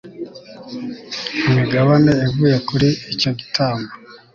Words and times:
imigabane 1.49 2.11
ivuye 2.27 2.57
kuri 2.67 2.89
icyo 3.13 3.31
gitambo 3.39 3.91